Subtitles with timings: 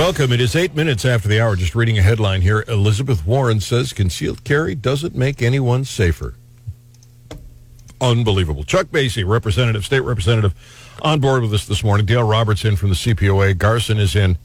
[0.00, 0.32] Welcome.
[0.32, 1.54] It is eight minutes after the hour.
[1.56, 2.64] Just reading a headline here.
[2.68, 6.36] Elizabeth Warren says concealed carry doesn't make anyone safer.
[8.00, 8.64] Unbelievable.
[8.64, 10.54] Chuck Basye, representative, state representative,
[11.02, 12.06] on board with us this morning.
[12.06, 13.58] Dale Roberts in from the CPOA.
[13.58, 14.38] Garson is in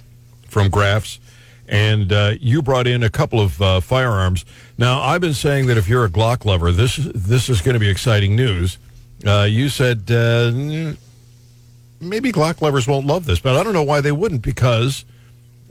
[0.49, 1.21] from Grafs.
[1.69, 4.43] And uh, you brought in a couple of uh, firearms.
[4.77, 7.79] Now, I've been saying that if you're a Glock lover, this this is going to
[7.79, 8.77] be exciting news.
[9.25, 10.51] Uh, you said uh,
[12.01, 15.05] maybe Glock lovers won't love this, but I don't know why they wouldn't because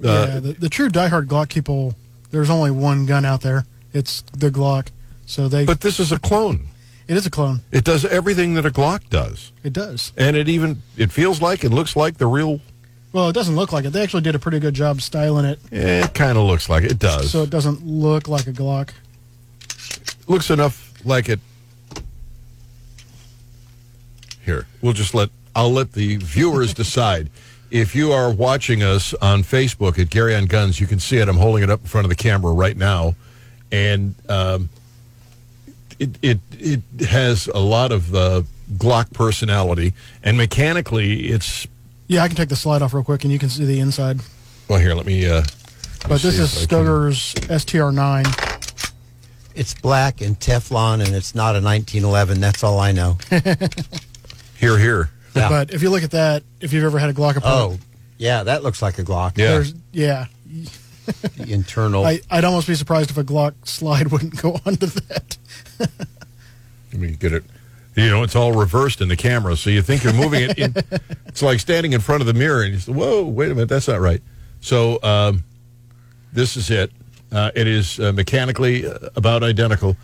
[0.03, 1.95] uh, yeah, the, the true diehard Glock people,
[2.31, 3.65] there's only one gun out there.
[3.93, 4.89] It's the Glock.
[5.27, 5.65] So they.
[5.65, 6.69] But this is a clone.
[7.07, 7.61] It is a clone.
[7.71, 9.53] It does everything that a Glock does.
[9.63, 10.13] It does.
[10.17, 12.61] And it even it feels like it looks like the real.
[13.13, 13.91] Well, it doesn't look like it.
[13.91, 15.61] They actually did a pretty good job styling it.
[15.71, 16.93] It kind of looks like it.
[16.93, 17.31] it does.
[17.31, 18.91] So it doesn't look like a Glock.
[20.27, 21.41] Looks enough like it.
[24.45, 27.31] Here, we'll just let I'll let the viewers decide.
[27.75, 31.29] If you are watching us on Facebook at Gary on Guns, you can see it.
[31.29, 33.17] I'm holding it up in front of the camera right now,
[33.73, 34.69] and um,
[35.99, 38.43] it, it it has a lot of uh,
[38.75, 41.67] Glock personality, and mechanically, it's
[42.07, 44.21] Yeah, I can take the slide off real quick, and you can see the inside.
[44.69, 44.79] well.
[44.79, 45.27] Here, let me.
[45.29, 45.43] Uh,
[46.09, 48.93] But this is if I can- Stoeger's STR9.
[49.57, 52.41] It's black and Teflon, and it's not a 1911.
[52.41, 53.19] That's all I know.
[54.61, 55.11] Here, here.
[55.35, 55.49] Yeah.
[55.49, 57.79] But if you look at that, if you've ever had a Glock apart, oh,
[58.19, 59.37] yeah, that looks like a Glock.
[59.37, 59.53] Yeah.
[59.53, 60.27] there's yeah.
[61.37, 62.05] The internal.
[62.07, 65.37] I, I'd almost be surprised if a Glock slide wouldn't go onto that.
[65.79, 67.45] Let me get it.
[67.97, 70.59] You know, it's all reversed in the camera, so you think you're moving it.
[70.59, 70.75] In,
[71.27, 73.69] it's like standing in front of the mirror, and you say, "Whoa, wait a minute,
[73.69, 74.21] that's not right."
[74.61, 75.45] So um,
[76.33, 76.91] this is it.
[77.31, 79.97] Uh, it is uh, mechanically uh, about identical,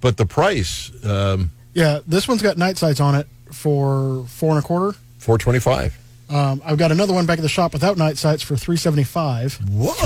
[0.00, 4.58] but the price um, Yeah, this one's got night sights on it for four and
[4.64, 4.96] a quarter.
[5.18, 5.96] four twenty five.
[6.30, 9.04] Um, I've got another one back at the shop without night sights for three seventy
[9.04, 9.54] five.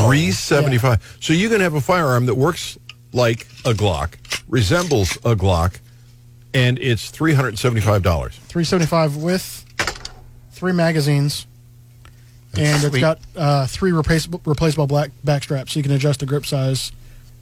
[0.06, 1.16] Three seventy five.
[1.20, 2.78] So you can have a firearm that works
[3.12, 4.14] like a Glock,
[4.48, 5.78] resembles a Glock,
[6.54, 8.36] and it's three hundred seventy five dollars.
[8.48, 9.64] Three seventy five with
[10.52, 11.46] three magazines,
[12.56, 16.26] and it's got uh, three replaceable, replaceable black back straps, so you can adjust the
[16.26, 16.92] grip size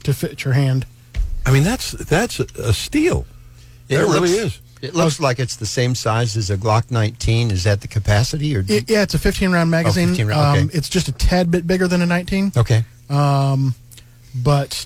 [0.03, 0.87] to fit your hand.
[1.45, 3.27] I mean, that's that's a, a steal.
[3.89, 4.61] It, really looks- is.
[4.81, 7.51] It looks like it's the same size as a Glock 19.
[7.51, 10.09] Is that the capacity, or It, yeah, it's a fifteen round magazine.
[10.09, 10.61] 15 round, okay.
[10.63, 12.51] um, it's just a tad bit bigger than a nineteen.
[12.57, 12.83] okay?
[13.09, 13.75] um,
[14.33, 14.85] but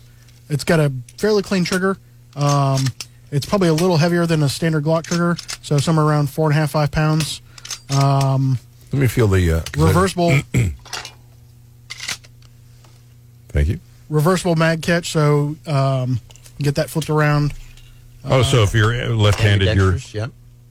[0.49, 1.97] it's got a fairly clean trigger.
[2.35, 2.83] Um,
[3.31, 6.57] it's probably a little heavier than a standard Glock trigger, so somewhere around four and
[6.57, 7.41] a half, five pounds.
[7.89, 8.57] Um,
[8.91, 10.37] Let me feel the uh, reversible,
[13.49, 13.79] Thank you.
[14.09, 16.19] reversible mag catch, so um,
[16.59, 17.53] get that flipped around.
[18.27, 20.27] Oh, so if you're uh, left-handed, you're yeah.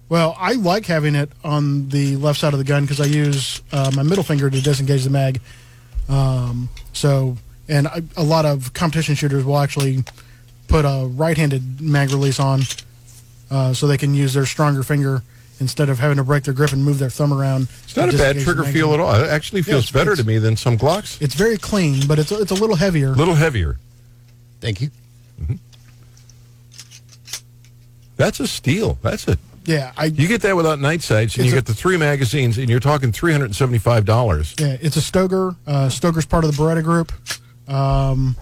[0.09, 3.63] Well, I like having it on the left side of the gun because I use
[3.73, 5.41] uh, my middle finger to disengage the mag.
[6.09, 7.37] Um, so,
[7.69, 10.05] and I, a lot of competition shooters will actually
[10.69, 12.63] put a right-handed mag release on,
[13.51, 15.23] uh, so they can use their stronger finger
[15.61, 17.69] instead of having to break their grip and move their thumb around.
[17.85, 19.15] It's not a bad trigger feel at all.
[19.15, 21.21] It actually feels it's- better to me than some Glocks.
[21.23, 23.09] It's very clean, but it's it's a little heavier.
[23.09, 23.79] A little heavier.
[24.61, 24.91] Thank you.
[28.17, 28.99] That's a steal.
[29.03, 31.75] That's a Yeah, I you get that without night sights, and you a- get the
[31.75, 34.55] three magazines, and you're talking three hundred and seventy-five dollars.
[34.59, 35.57] Yeah, it's a Stoeger.
[35.67, 37.13] Uh, Stoeger's part of the Beretta Group.
[37.69, 38.37] Um,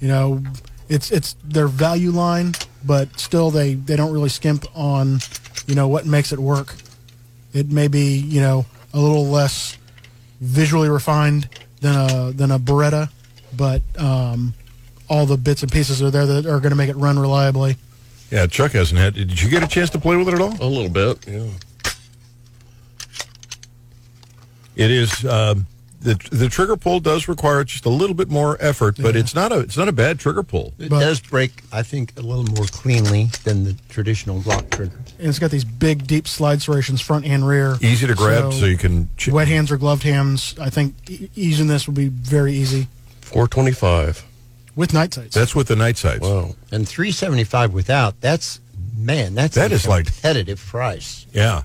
[0.00, 0.42] you know,
[0.88, 2.54] it's it's their value line,
[2.84, 5.18] but still they they don't really skimp on,
[5.66, 6.74] you know, what makes it work.
[7.52, 8.64] It may be you know
[8.94, 9.76] a little less
[10.40, 11.48] visually refined
[11.80, 13.10] than a than a Beretta,
[13.56, 14.54] but um,
[15.08, 17.76] all the bits and pieces are there that are going to make it run reliably.
[18.30, 19.14] Yeah, Chuck hasn't had.
[19.14, 20.54] Did you get a chance to play with it at all?
[20.60, 21.46] A little bit, yeah.
[24.76, 25.66] It is um,
[26.00, 29.20] the the trigger pull does require just a little bit more effort, but Yeah.
[29.20, 30.72] it's not a it's not a bad trigger pull.
[30.78, 34.98] It But- does break, I think, a little more cleanly than the traditional Glock trigger.
[35.18, 37.76] And it's got these big, deep slide serrations front and rear.
[37.82, 39.10] Easy to grab, so, you can.
[39.18, 40.54] Ch- wet hands or gloved hands.
[40.58, 42.86] I think e- using this would be very easy
[43.20, 44.24] 425.
[44.76, 45.34] With night sights.
[45.34, 46.20] That's with the night sights.
[46.20, 46.54] Wow.
[46.72, 48.60] And 375 without, that's,
[48.96, 51.26] man, that's That a is like- competitive price.
[51.32, 51.62] Yeah,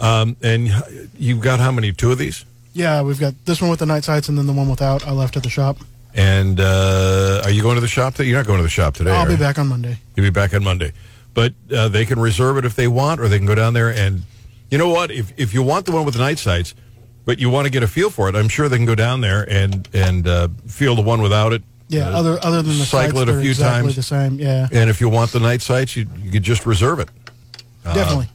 [0.00, 0.70] um, and
[1.18, 1.92] you've got how many?
[1.92, 2.44] Two of these.
[2.72, 5.06] Yeah, we've got this one with the night sights and then the one without.
[5.06, 5.78] I left at the shop.
[6.14, 8.14] And uh, are you going to the shop?
[8.14, 9.10] That You're not going to the shop today.
[9.12, 9.38] I'll be you?
[9.38, 9.98] back on Monday.
[10.16, 10.92] You'll be back on Monday.
[11.34, 13.90] But uh, they can reserve it if they want, or they can go down there
[13.90, 14.22] and,
[14.70, 15.10] you know what?
[15.10, 16.74] If if you want the one with the night sights,
[17.24, 19.20] but you want to get a feel for it, I'm sure they can go down
[19.20, 21.62] there and and uh, feel the one without it.
[21.90, 23.96] Yeah, Uh, other other than the cycle it a few exactly times.
[23.96, 24.38] the same.
[24.38, 27.08] Yeah, And if you want the night sights, you you could just reserve it.
[27.84, 28.28] definitely.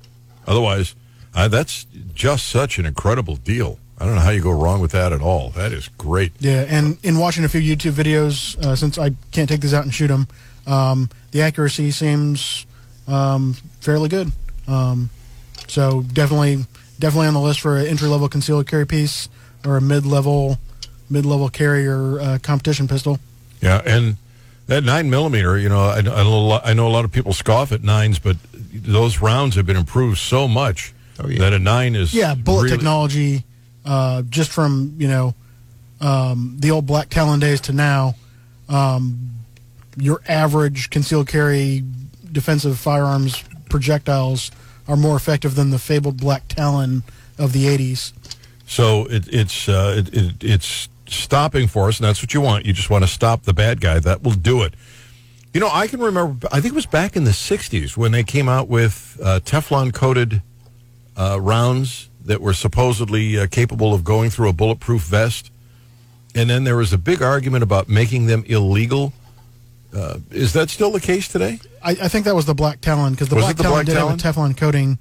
[0.46, 0.94] Otherwise,
[1.34, 3.80] uh, that's just such an incredible deal.
[3.98, 5.52] I don't know how you go wrong with that at all.
[5.52, 6.34] That is great.
[6.40, 9.84] Yeah, and in watching a few YouTube videos, uh, since I can't take these out
[9.86, 10.28] and shoot them,
[10.68, 12.66] um, the accuracy seems
[13.08, 14.32] um, fairly good.
[14.68, 15.10] Um,
[15.68, 16.66] so definitely,
[17.00, 19.30] definitely on the list for an entry level concealed carry piece
[19.66, 20.60] or a mid level,
[21.10, 23.18] mid level carrier uh, competition pistol.
[23.66, 24.18] Yeah, and
[24.68, 27.12] that nine millimeter, you know, I, I, know a lot, I know a lot of
[27.12, 28.38] people scoff at nines, but
[28.74, 31.40] those rounds have been improved so much Oh, yeah.
[31.40, 33.44] that a nine is Yeah, bullet really- technology,
[33.86, 35.34] uh, just from you know
[36.00, 38.16] um, the old Black Talon days to now,
[38.70, 39.32] um,
[39.98, 41.84] your average concealed carry
[42.32, 44.52] defensive firearms projectiles
[44.88, 47.02] are more effective than the fabled Black Talon
[47.40, 48.12] of the '80s.
[48.68, 52.66] So it, it's uh, it, it, it's stopping for us, and that's what you want.
[52.66, 54.00] You just want to stop the bad guy.
[54.00, 54.74] That will do it.
[55.54, 56.48] You know, I can remember.
[56.52, 59.94] I think it was back in the '60s when they came out with uh, Teflon
[59.94, 60.42] coated
[61.16, 65.52] uh, rounds that were supposedly uh, capable of going through a bulletproof vest,
[66.34, 69.14] and then there was a big argument about making them illegal.
[69.96, 71.60] Uh, is that still the case today?
[71.82, 73.86] I, I think that was the Black Talon because the Was Black the Talon Black
[73.86, 75.00] did have a Teflon coating,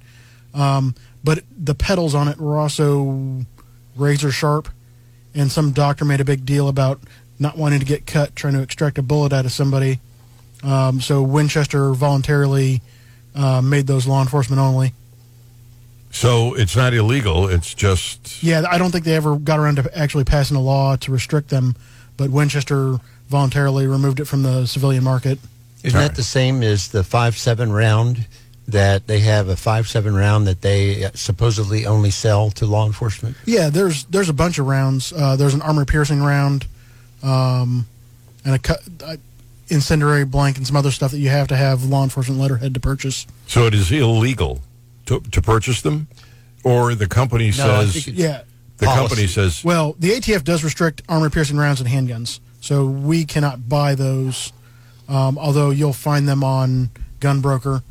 [0.53, 3.45] um, but the petals on it were also
[3.97, 4.69] razor sharp,
[5.35, 6.99] and some doctor made a big deal about
[7.37, 9.99] not wanting to get cut trying to extract a bullet out of somebody.
[10.63, 12.81] Um, so Winchester voluntarily
[13.35, 14.93] uh, made those law enforcement only.
[16.11, 17.49] So it's not illegal.
[17.49, 20.95] It's just Yeah, I don't think they ever got around to actually passing a law
[20.95, 21.75] to restrict them,
[22.15, 25.39] but Winchester voluntarily removed it from the civilian market.
[25.83, 26.15] Isn't All that right.
[26.15, 28.27] the same as the five seven round?
[28.67, 33.37] That they have a five seven round that they supposedly only sell to law enforcement.
[33.45, 35.13] Yeah, there's there's a bunch of rounds.
[35.13, 36.65] Uh, there's an armor piercing round,
[37.21, 37.85] um,
[38.43, 39.17] and a cut, uh,
[39.69, 42.79] incendiary blank and some other stuff that you have to have law enforcement letterhead to
[42.79, 43.27] purchase.
[43.47, 44.61] so it is illegal
[45.05, 46.07] to to purchase them,
[46.63, 47.51] or the company No,
[47.85, 48.41] says Yeah.
[48.79, 48.99] the policy.
[49.01, 53.69] company says Well, the ATF does restrict armor piercing rounds and handguns, so we cannot
[53.69, 54.51] buy those.
[55.07, 56.89] Um, although you'll find them on
[57.21, 57.83] Gunbroker,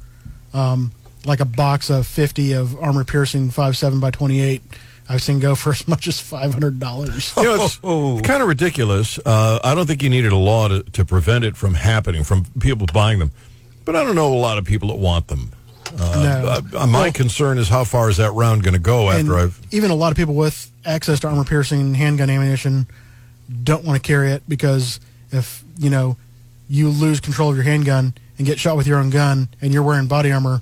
[0.54, 0.92] um,
[1.26, 4.62] like a box of fifty of armor piercing five seven by twenty eight.
[5.06, 7.34] I've seen go for as much as five hundred dollars.
[7.36, 9.18] you know, it's kind of ridiculous.
[9.18, 12.46] Uh, I don't think you needed a law to, to prevent it from happening, from
[12.60, 13.30] people buying them.
[13.84, 15.50] But I don't know a lot of people that want them.
[15.98, 16.80] Uh, no.
[16.80, 19.60] uh, my concern is how far is that round going to go after I've.
[19.70, 22.86] even a lot of people with access to armor piercing handgun ammunition
[23.62, 24.98] don't want to carry it because
[25.30, 26.16] if you know
[26.68, 29.82] you lose control of your handgun and get shot with your own gun and you're
[29.82, 30.60] wearing body armor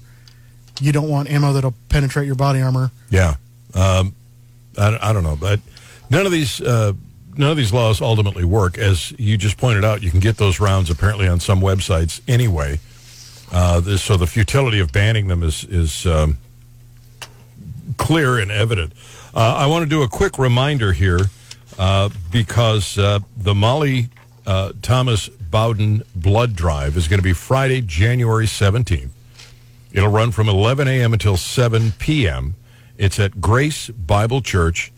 [0.80, 3.36] you don't want ammo that'll penetrate your body armor Yeah,
[3.74, 4.14] um,
[4.78, 5.60] I, I don't know, but
[6.10, 6.92] none of these uh,
[7.36, 8.78] none of these laws ultimately work.
[8.78, 12.78] As you just pointed out, you can get those rounds apparently on some websites anyway.
[13.50, 16.38] Uh, this, so the futility of banning them is is um,
[17.98, 18.92] clear and evident.
[19.34, 21.20] Uh, I want to do a quick reminder here
[21.78, 24.08] uh, because uh, the Molly
[24.46, 29.14] uh, Thomas Bowden Blood Drive is going to be Friday, January seventeenth.
[29.92, 31.12] It'll run from 11 a.m.
[31.12, 32.54] until 7 p.m.
[32.96, 34.90] It's at Grace Bible Church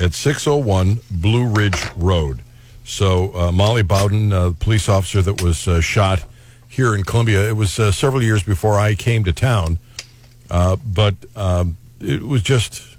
[0.00, 2.42] at 601 Blue Ridge Road.
[2.84, 6.24] So, uh, Molly Bowden, uh, police officer that was uh, shot
[6.68, 9.80] here in Columbia, it was uh, several years before I came to town,
[10.50, 12.95] uh, but um, it was just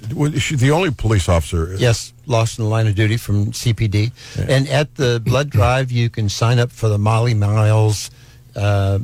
[0.00, 1.74] the only police officer.
[1.76, 4.12] Yes, lost in the line of duty from CPD.
[4.48, 8.10] And at the blood drive, you can sign up for the Molly Miles
[8.54, 8.98] uh,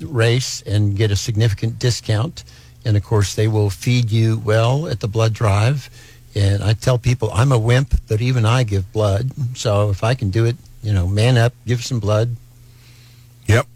[0.00, 2.44] race and get a significant discount.
[2.84, 5.90] And of course, they will feed you well at the blood drive.
[6.34, 9.30] And I tell people I'm a wimp, but even I give blood.
[9.56, 12.36] So if I can do it, you know, man up, give some blood,
[13.48, 13.66] Yep.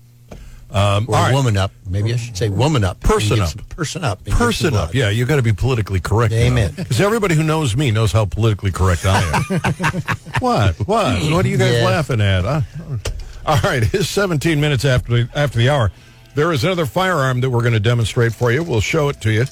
[0.72, 1.34] Um, or right.
[1.34, 1.72] woman up.
[1.88, 3.00] Maybe I should say woman up.
[3.00, 3.50] Person up.
[3.70, 4.18] Person up.
[4.18, 4.94] and give some Person up.
[4.94, 6.32] Yeah, you got to be politically correct.
[6.32, 6.72] Amen.
[6.76, 9.60] Because everybody who knows me knows how politically correct I am.
[10.38, 10.76] what?
[10.86, 11.22] What?
[11.32, 11.84] What are you guys Yeah.
[11.84, 12.44] laughing at?
[12.44, 12.60] Huh?
[13.46, 15.90] All right, it's 17 minutes after the, after the hour.
[16.36, 18.62] There is another firearm that we're going to demonstrate for you.
[18.62, 19.42] We'll show it to you.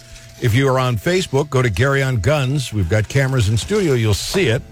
[0.41, 2.73] If you are on Facebook, go to Gary on Guns.
[2.73, 3.95] We've got cameras in studio.
[3.95, 4.63] You'll see it.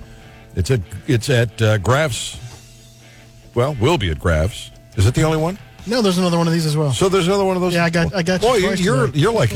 [0.54, 2.38] It's at it's at uh, Graf's.
[3.54, 4.70] Well, will be at Graf's.
[4.96, 5.58] Is it the only one?
[5.86, 7.74] No there's another one of these as well So there's another one of those.
[7.74, 9.18] Yeah, I got- I got you Boy, you're you're, today.
[9.20, 9.52] you're like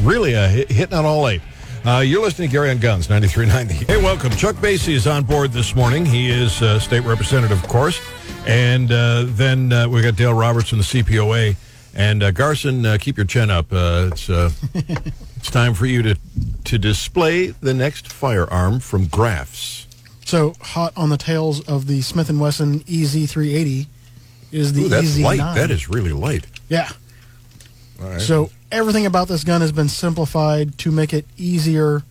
[0.00, 1.40] really uh, hit, hitting on all eight.
[1.84, 3.86] Uh, you're listening to Gary on Guns, 9390.
[3.92, 4.30] Hey, welcome.
[4.30, 6.06] Chuck Basye is on board this morning.
[6.06, 8.00] He is uh, state representative, of course.
[8.46, 11.56] And uh, then uh, we got Dale Roberts from the CPOA.
[11.94, 13.72] And uh, Garson, uh, keep your chin up.
[13.72, 16.16] Uh, it's uh, it's time for you to
[16.64, 19.86] to display the next firearm from Graf's.
[20.24, 23.86] so hot on the tails of the smith & wesson E ez380
[24.52, 25.24] is the Ooh, that's EZ9.
[25.24, 25.54] light.
[25.54, 26.46] That is really light.
[26.68, 26.90] yeah
[28.00, 28.20] All right.
[28.20, 32.02] So everything about this gun has been simplified to make it easier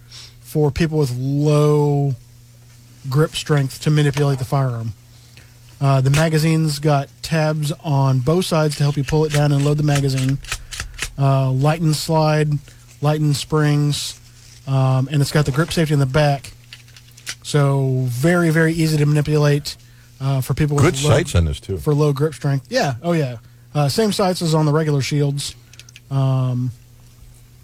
[0.42, 2.16] for people with low
[3.10, 4.94] grip strength to manipulate the firearm.
[5.80, 9.66] Uh, the magazine's got tabs on both sides to help you pull it down and
[9.66, 10.38] load the magazine.
[11.18, 12.50] Uh, light and slide,
[13.02, 14.20] light and springs,
[14.68, 16.54] um, and it's got the grip safety in the back.
[17.44, 19.76] So very, very easy to manipulate
[20.22, 21.78] uh, for people with Good low, sights on this too.
[21.78, 22.68] for low grip strength.
[22.70, 23.38] Yeah, oh yeah.
[23.74, 25.56] Uh, same sights as on the regular shields,
[26.12, 26.72] um,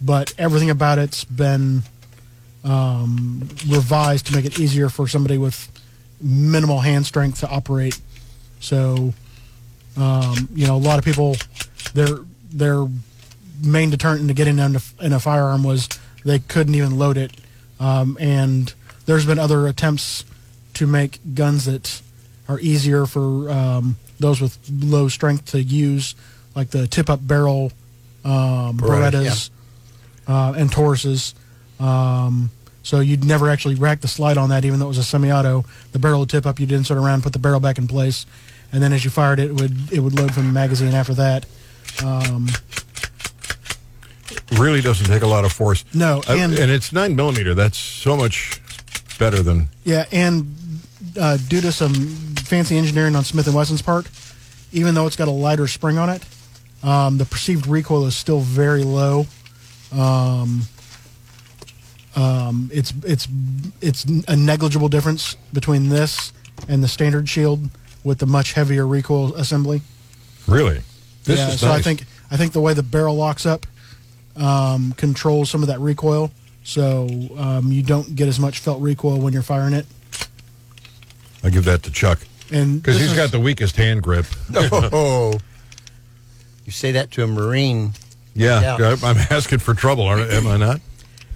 [0.00, 1.82] but everything about it's been
[2.64, 5.70] um, revised to make it easier for somebody with
[6.20, 8.00] minimal hand strength to operate.
[8.60, 9.14] So,
[9.96, 11.36] um, you know, a lot of people,
[11.94, 12.18] their
[12.50, 12.86] their
[13.62, 15.88] main deterrent into getting them to, in a firearm was
[16.24, 17.32] they couldn't even load it,
[17.78, 18.72] um, and
[19.06, 20.24] there's been other attempts
[20.74, 22.02] to make guns that
[22.48, 26.14] are easier for um, those with low strength to use,
[26.56, 27.72] like the tip-up barrel
[28.24, 29.50] um, Beretta, Berettas
[30.26, 31.34] uh, and Tauruses.
[31.80, 32.50] Um,
[32.82, 35.64] so you'd never actually rack the slide on that, even though it was a semi-auto.
[35.92, 36.58] The barrel would tip up.
[36.58, 38.24] You'd insert around, put the barrel back in place,
[38.72, 41.14] and then as you fired it, it would it would load from the magazine after
[41.14, 41.44] that.
[42.04, 42.48] Um,
[44.52, 45.84] Really doesn't take a lot of force.
[45.94, 47.54] No, Uh, and- and it's nine millimeter.
[47.54, 48.60] That's so much
[49.18, 50.54] better than yeah, and
[51.20, 51.94] uh, due to some
[52.48, 54.08] fancy engineering on Smith and Wesson's part,
[54.72, 56.24] even though it's got a lighter spring on it,
[56.82, 59.26] um, the perceived recoil is still very low.
[59.92, 60.62] Um,
[62.16, 63.28] um, it's it's
[63.80, 66.32] it's a negligible difference between this
[66.68, 67.70] and the standard shield
[68.02, 69.82] with the much heavier recoil assembly.
[70.46, 70.82] really.
[71.24, 73.66] This yeah, is so I think I think the way the barrel locks up
[74.36, 76.30] um, controls some of that recoil,
[76.64, 79.86] so um, you don't get as much felt recoil when you're firing it.
[81.44, 84.26] I give that to Chuck And because this he's is- got the weakest hand grip.
[84.54, 85.38] Oh,
[86.64, 87.92] you say that to a Marine.
[88.34, 88.96] Yeah, Yeah.
[89.02, 90.80] I'm asking for trouble, aren't- am I not?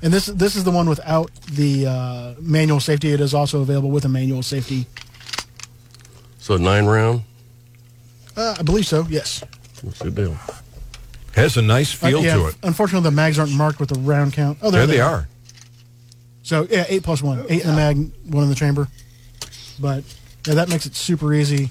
[0.02, 3.12] and this this is the one without the uh, manual safety.
[3.12, 4.86] It is also available with a manual safety.
[6.38, 7.22] So nine round.
[8.36, 9.06] Uh, I believe so.
[9.08, 9.44] Yes.
[9.82, 10.36] That's a good deal.
[11.36, 12.56] Has a nice feel Uh, yeah, to it.
[12.62, 14.58] Unfortunately, the mags aren't marked with a round count.
[14.60, 15.28] Oh, There there they are.
[16.42, 18.88] So yeah, eight plus one, eight in the mag, one in the chamber.
[19.78, 20.02] But
[20.46, 21.70] yeah, that makes it super easy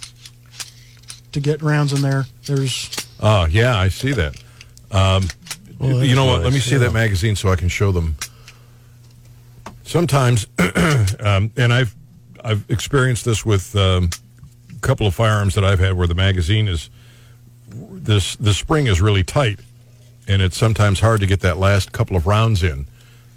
[1.31, 2.25] to get rounds in there.
[2.45, 2.89] There's
[3.21, 4.35] Oh, yeah, I see that.
[4.91, 5.27] Um,
[5.79, 6.41] Well, you know what?
[6.41, 6.79] Let me see yeah.
[6.79, 8.15] that magazine so I can show them.
[9.83, 10.47] Sometimes,
[11.19, 11.95] um, and I've
[12.43, 14.09] I've experienced this with um,
[14.75, 16.89] a couple of firearms that I've had where the magazine is
[17.69, 19.59] this the spring is really tight,
[20.27, 22.87] and it's sometimes hard to get that last couple of rounds in.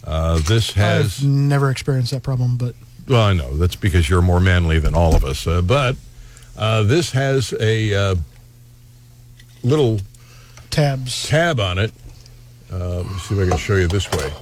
[0.05, 2.75] Uh, this has I've never experienced that problem, but
[3.09, 5.47] well, I know that's because you're more manly than all of us.
[5.47, 5.97] Uh, but
[6.57, 8.15] uh, this has a uh,
[9.63, 10.01] little
[10.71, 11.29] tabs.
[11.29, 11.93] tab on it.
[12.73, 14.33] Uh, let me see if I can show you this way.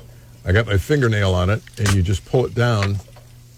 [0.44, 2.96] I got my fingernail on it, and you just pull it down,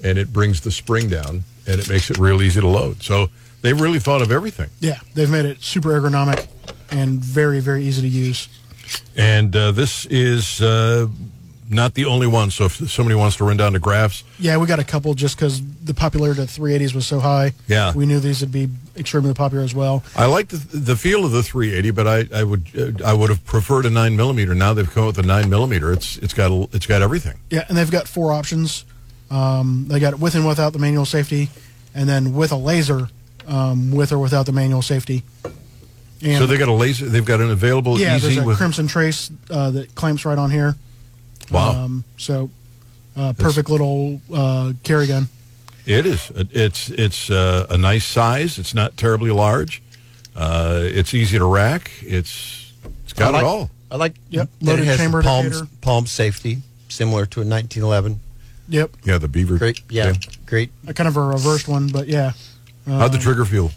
[0.03, 3.03] and it brings the spring down, and it makes it real easy to load.
[3.03, 3.29] So
[3.63, 4.71] they've really thought of everything.
[4.81, 6.49] Yeah, they've made it super ergonomic
[6.91, 8.49] and very very easy to use.
[9.17, 11.09] And uh, this is uh,
[11.75, 12.51] not the only one.
[12.51, 15.37] So if somebody wants to run down to Graf's, Yeah, we got a couple just
[15.37, 17.53] because the popularity of the 380s was so high.
[17.69, 17.93] Yeah.
[17.93, 20.03] we knew these would be extremely popular as well.
[20.17, 23.31] I like the, the feel of the 380, but I, I would uh, I would
[23.31, 24.55] have preferred a nine millimeter.
[24.55, 25.93] Now they've come out with a nine millimeter.
[25.93, 27.39] It's it's got a, it's got everything.
[27.51, 28.85] Yeah, and they've got four options.
[29.31, 31.51] Um, they got it with and without the manual safety,
[31.95, 33.09] and then with a laser,
[33.47, 35.23] um, with or without the manual safety.
[36.23, 37.07] And so they got a laser.
[37.07, 40.39] They've got an available yeah, easy there's a with crimson trace uh, that clamps right
[40.39, 40.75] on here.
[41.51, 41.85] Wow.
[41.85, 42.51] Um, so,
[43.17, 45.29] uh, perfect little uh, carry gun.
[45.87, 46.33] It is.
[46.35, 48.59] It's it's uh, a nice size.
[48.59, 49.83] It's not terribly large.
[50.35, 51.91] Uh, it's easy to rack.
[52.01, 52.73] It's
[53.05, 53.71] it's got I like, it all.
[53.91, 56.59] I like Yep, loaded it has chamber palm, palm safety,
[56.89, 58.21] similar to a 1911.
[58.69, 59.59] Yep, Yeah, the beaver.
[59.59, 60.15] Great, yeah,
[60.47, 60.71] great.
[60.87, 62.33] a kind of a reversed one, but yeah.
[62.87, 63.71] How'd the trigger feel?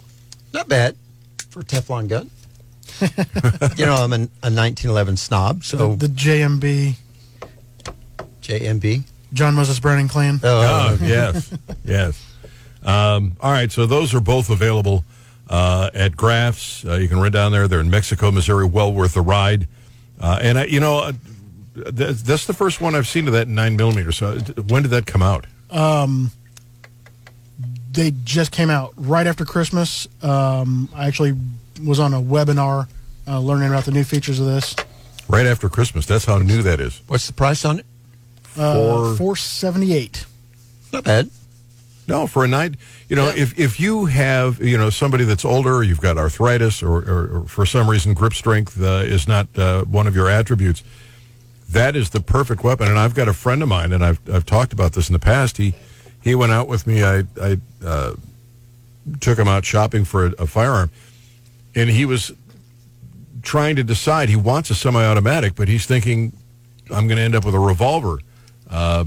[0.53, 0.95] Not bad
[1.49, 2.29] for a Teflon gun.
[3.77, 6.95] you know, I'm an, a 1911 snob, so The, the JMB,
[8.47, 9.03] JMB.
[9.33, 10.39] John Moses Browning Clan.
[10.43, 11.53] Oh, Oh, yes,
[11.85, 12.23] yes.
[12.83, 15.03] Um, all right, so those are both available
[15.49, 16.85] uh, at Graf's.
[16.85, 17.67] Uh, you can run down there.
[17.67, 18.65] They're in Mexico, Missouri.
[18.65, 19.67] Well worth the ride.
[20.19, 21.11] Uh, and I, you know, uh,
[21.75, 24.11] th- that's the first one I've seen of that nine millimeter.
[24.13, 25.45] So uh, when did that come out?
[25.69, 26.31] Um,
[27.91, 30.07] they just came out right after Christmas.
[30.23, 31.35] Um, I actually
[31.83, 32.87] was on a webinar
[33.27, 34.75] uh, learning about the new features of this.
[35.27, 36.05] Right after Christmas.
[36.05, 37.01] That's how new that is.
[37.07, 37.85] what's the price on it?
[38.57, 40.25] Uh, Four seventy eight.
[40.91, 41.29] Not bad.
[42.07, 42.75] No, for a night,
[43.09, 46.81] you know, if, if you have, you know, somebody that's older, or you've got arthritis,
[46.81, 50.29] or, or, or for some reason grip strength uh, is not uh, one of your
[50.29, 50.83] attributes,
[51.69, 52.87] that is the perfect weapon.
[52.87, 55.19] And I've got a friend of mine, and I've I've talked about this in the
[55.19, 55.57] past.
[55.57, 55.73] He
[56.23, 57.03] he went out with me.
[57.03, 58.13] I I uh,
[59.19, 60.89] took him out shopping for a, a firearm,
[61.75, 62.31] and he was
[63.41, 64.29] trying to decide.
[64.29, 66.31] He wants a semi-automatic, but he's thinking,
[66.89, 68.19] I'm going to end up with a revolver.
[68.69, 69.05] Uh,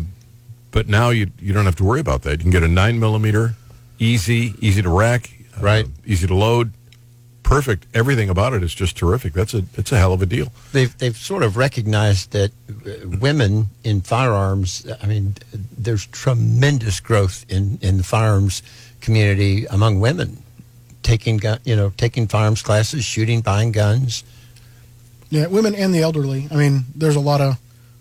[0.71, 2.33] but now you you don't have to worry about that.
[2.39, 3.55] You can get a nine millimeter,
[3.99, 5.87] easy, easy to rack, uh, Right.
[6.07, 6.73] easy to load,
[7.43, 7.87] perfect.
[7.93, 9.33] Everything about it is just terrific.
[9.33, 10.53] That's a it's a hell of a deal.
[10.73, 14.87] they've they've sort of recognized that uh, women in firearms.
[15.03, 15.35] I mean,
[15.77, 18.63] there's tremendous growth in in the firearms
[19.01, 20.43] community among women,
[21.03, 24.23] taking gun, you know, taking firearms classes, shooting, buying guns.
[25.31, 26.49] Yeah, women and the elderly.
[26.51, 27.59] I mean, there's a lot of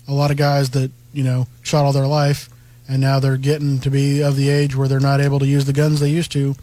[0.07, 2.49] a lot of guys that you know shot all their life,
[2.87, 5.65] and now they're getting to be of the age where they're not able to use
[5.65, 6.55] the guns they used to,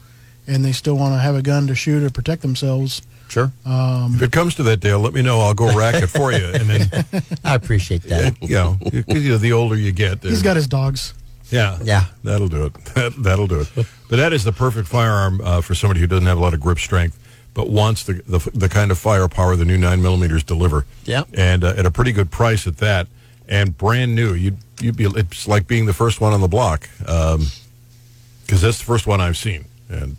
[0.46, 3.02] and they still want to have a gun to shoot or protect themselves.
[3.28, 5.40] Sure, If it comes to that, Dale, let me know.
[5.40, 6.46] I'll go rack it for you.
[6.46, 7.04] And then,
[7.44, 8.36] I appreciate that.
[8.40, 11.12] you know, 'cause, you know, the older you get, He's got his dogs.
[11.50, 12.04] yeah, Yeah.
[12.22, 12.72] that'll do it.
[12.94, 13.68] That, that'll do it.
[14.08, 16.60] But that is the perfect firearm uh, for somebody who doesn't have a lot of
[16.60, 17.18] grip strength,
[17.52, 20.86] but wants the the, the kind of firepower the new nine millimeters deliver.
[21.04, 21.24] Yeah.
[21.34, 23.08] and uh, at a pretty good price at that,
[23.48, 24.34] and brand new.
[24.34, 28.84] You'd you'd be it's like being the first one on the block, because that's the
[28.84, 29.66] first one I've seen.
[29.88, 30.16] And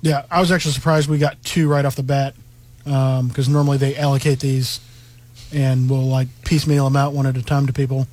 [0.00, 2.34] Yeah, I was actually surprised we got two right off the bat
[2.84, 4.80] because normally they allocate these
[5.52, 8.06] and we'll like piecemeal them out one at a time to people.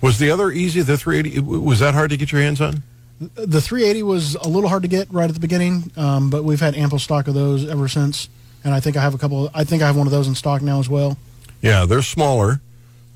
[0.00, 0.82] was the other easy?
[0.82, 2.82] The 380 was that hard to get your hands on?
[3.18, 6.60] The 380 was a little hard to get right at the beginning, um, but we've
[6.60, 8.28] had ample stock of those ever since.
[8.62, 9.48] And I think I have a couple.
[9.54, 11.16] I think I have one of those in stock now as well.
[11.62, 12.60] Yeah, they're smaller,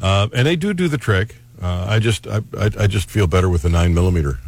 [0.01, 1.37] uh, and they do do the trick.
[1.61, 4.39] Uh, I just I, I, I just feel better with a nine millimeter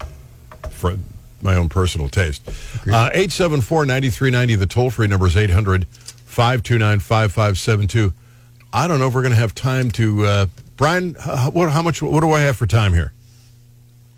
[0.00, 0.96] uh, for
[1.42, 2.42] my own personal taste.
[2.90, 4.54] Uh, Eight seven four ninety three ninety.
[4.56, 8.12] The toll free number is 800 529 5572.
[8.72, 10.24] I don't know if we're going to have time to.
[10.24, 12.02] Uh, Brian, how, what, how much?
[12.02, 13.12] What do I have for time here?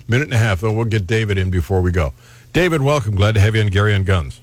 [0.06, 0.60] Minute and a half.
[0.60, 2.12] Then we'll get David in before we go.
[2.52, 3.14] David, welcome.
[3.16, 4.40] Glad to have you on Gary on Guns.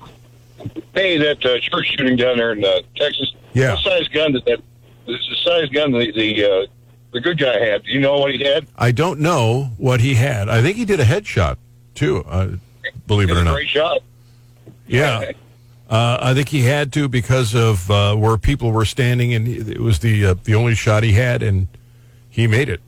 [0.94, 3.32] Hey, that uh, church shooting down there in uh, Texas.
[3.52, 3.74] Yeah.
[3.74, 4.60] What size gun did that?
[5.10, 6.66] This is the size gun the the, uh,
[7.12, 7.82] the good guy had.
[7.84, 8.66] Do you know what he had?
[8.76, 10.48] I don't know what he had.
[10.48, 11.56] I think he did a headshot
[11.94, 12.24] too.
[12.24, 12.52] Uh,
[13.06, 13.54] believe it or a not.
[13.54, 14.00] great shot.
[14.86, 15.32] Yeah.
[15.88, 19.80] Uh, I think he had to because of uh, where people were standing, and it
[19.80, 21.66] was the uh, the only shot he had, and
[22.28, 22.80] he made it.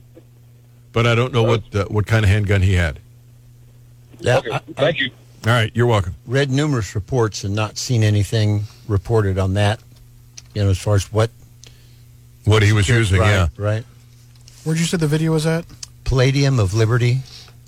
[0.93, 2.99] But I don't know what uh, what kind of handgun he had.
[4.19, 4.51] Yeah, Okay.
[4.51, 5.09] I, Thank you.
[5.45, 6.15] All right, you're welcome.
[6.25, 9.81] read numerous reports and not seen anything reported on that.
[10.53, 11.29] You know, as far as what
[12.45, 13.47] What he was using, right, yeah.
[13.57, 13.83] right.
[14.63, 15.65] Where'd you say the video was at?
[16.03, 17.19] Palladium of Liberty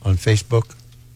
[0.03, 0.75] on Facebook.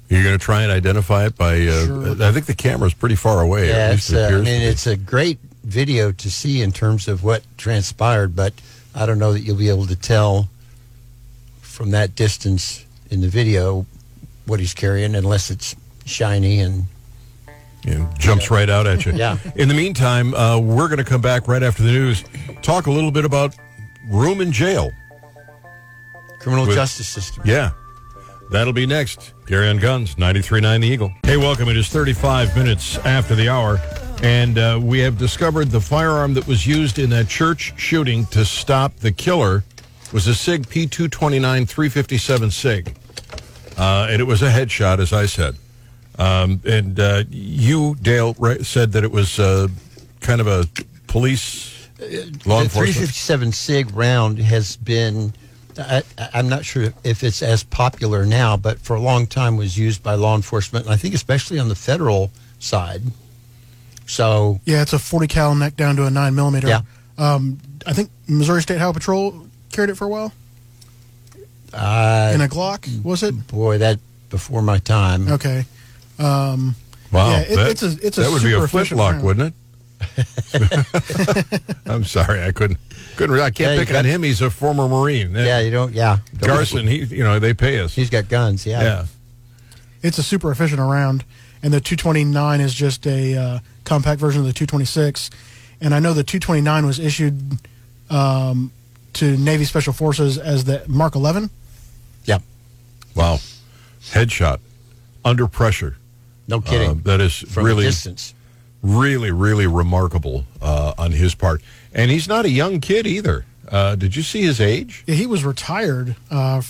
[0.09, 1.61] You're going to try and identify it by.
[1.67, 2.23] Uh, Sure.
[2.23, 3.69] I think the camera's pretty far away.
[3.69, 6.71] at Yeah, it's, it uh, I appears mean, it's a great video to see in
[6.71, 8.53] terms of what transpired, but
[8.95, 10.49] I don't know that you'll be able to tell
[11.61, 13.85] from that distance in the video
[14.45, 16.85] what he's carrying unless it's shiny and
[17.83, 19.11] It jumps right out at you.
[19.15, 19.37] Yeah.
[19.55, 22.23] In the meantime, uh, we're going to come back right after the news,
[22.69, 23.55] talk a little bit about
[24.07, 24.91] room in jail.
[26.37, 27.41] criminal With- justice system.
[27.43, 27.71] Yeah.
[28.51, 29.33] That'll be next.
[29.47, 31.11] Gary on Guns, 93.9 The Eagle.
[31.23, 31.67] Hey, welcome.
[31.67, 33.81] It is 35 minutes after the hour,
[34.21, 38.45] and uh, we have discovered the firearm that was used in that church shooting to
[38.45, 39.63] stop the killer
[40.13, 42.95] was a SIG P229 357 SIG.
[43.79, 45.55] Uh, and it was a headshot, as I said.
[46.19, 49.69] Um, and uh, you, Dale, said that it was uh,
[50.21, 50.67] kind of a
[51.07, 52.05] police law
[52.59, 52.69] the enforcement.
[52.69, 55.33] 357 SIG round has been,
[55.77, 59.57] I, I- I'm not sure if it's as popular now, but for a long time
[59.57, 63.01] was used by law enforcement, and I think especially on the federal side.
[64.07, 66.67] So, Yeah, it's a 40 cal neck down to a nine millimeter.
[66.67, 66.81] Yeah.
[67.17, 70.33] Um, I think Missouri State Highway Patrol carried it for a while
[71.73, 73.03] uh, in a Glock.
[73.03, 73.47] Was it?
[73.47, 75.27] boy, that before my time.
[75.31, 75.65] Okay.
[76.17, 76.75] Um,
[77.11, 79.11] Wow, Yeah, it- that, it's a- it's a that would be super a efficient flintlock,
[79.13, 79.23] round.
[79.25, 79.53] wouldn't it?
[81.85, 82.79] I'm sorry, I couldn't
[83.15, 83.39] couldn't.
[83.39, 84.23] I can't you pick on him.
[84.23, 85.33] He's a former Marine.
[85.35, 85.93] Yeah, you don't.
[85.93, 86.87] Yeah, Don't- Garson.
[86.87, 87.93] He, you know, they pay us.
[87.93, 88.65] He's got guns.
[88.65, 88.81] Yeah.
[88.81, 89.05] yeah,
[90.01, 91.25] it's a super efficient round,
[91.61, 95.29] and the 229 is just a uh, compact version of the 226.
[95.81, 97.57] And I know the 229 was issued
[98.09, 98.71] um,
[99.13, 101.49] to Navy Special Forces as the Mark 11.
[102.25, 102.39] Yeah.
[103.15, 103.39] wow,
[104.11, 104.59] headshot
[105.23, 105.95] under pressure.
[106.47, 106.89] No kidding.
[106.89, 108.33] Uh, that is From really, a distance.
[108.81, 111.61] Really, really remarkable uh, on his part.
[111.93, 113.45] And he's not a young kid either.
[113.67, 115.03] Uh, did you see his age?
[115.05, 116.61] Yeah, he was retired uh,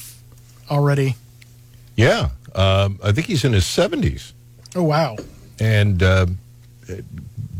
[0.69, 1.15] already.
[1.95, 4.33] Yeah, um, I think he's in his 70s.
[4.75, 5.17] Oh wow!
[5.59, 6.25] and uh,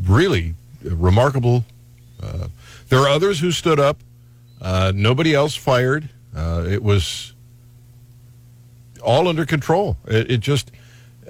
[0.06, 1.66] really remarkable.
[2.22, 2.48] Uh,
[2.90, 3.98] there are others who stood up
[4.62, 6.10] Uh, nobody else fired.
[6.36, 7.34] Uh, it was
[9.02, 9.96] all under control.
[10.06, 10.70] It, it just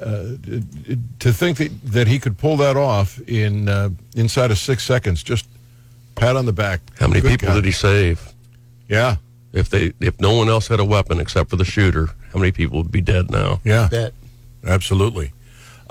[0.02, 4.52] uh, it, it- to think that, that he could pull that off in uh, inside
[4.52, 5.22] of six seconds.
[5.24, 5.48] Just
[6.16, 6.82] pat on the back.
[7.00, 7.56] How many Good people guy.
[7.56, 8.34] did he save?
[8.88, 9.18] Yeah,
[9.54, 12.52] If they, if no one else had a weapon except for the shooter, how many
[12.52, 13.60] people would be dead now?
[13.64, 14.14] yeah, Bet.
[14.66, 15.32] absolutely.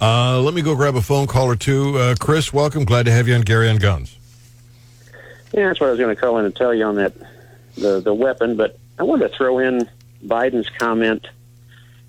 [0.01, 1.97] Uh, let me go grab a phone call or two.
[1.99, 2.85] Uh, Chris, welcome.
[2.85, 4.17] Glad to have you on Gary on Guns.
[5.53, 7.15] Yeah, that's what I was going to call in and tell you on that
[7.77, 8.57] the the weapon.
[8.57, 9.89] But I wanted to throw in
[10.25, 11.27] Biden's comment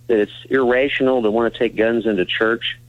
[0.10, 2.80] that it's irrational to want to take guns into church.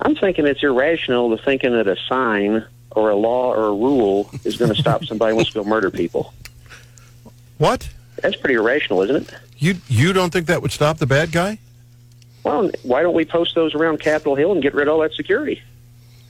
[0.00, 4.30] I'm thinking it's irrational to thinking that a sign or a law or a rule
[4.44, 6.32] is going to stop somebody who wants to go murder people.
[7.58, 7.88] What?
[8.22, 9.34] That's pretty irrational, isn't it?
[9.58, 11.58] You you don't think that would stop the bad guy?
[12.44, 15.14] Well, why don't we post those around Capitol Hill and get rid of all that
[15.14, 15.62] security?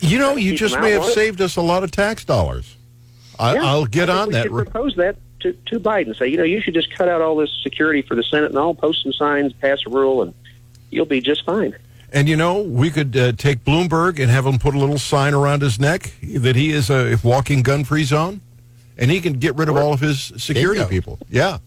[0.01, 2.77] You know, you just may have saved us a lot of tax dollars.
[3.39, 4.45] I, Yeah, I'll get on we that.
[4.45, 6.17] Should propose that to, to Biden.
[6.17, 8.59] Say, you know, you should just cut out all this security for the Senate and
[8.59, 10.35] all, post some signs, pass a rule, and
[10.91, 11.77] you'll be just fine.
[12.13, 15.35] And you know, we could uh, take Bloomberg and have him put a little sign
[15.35, 18.41] around his neck that he is a walking gun-free zone,
[18.97, 20.89] and he can get rid of all of his security Bingo.
[20.89, 21.19] people.
[21.29, 21.59] Yeah.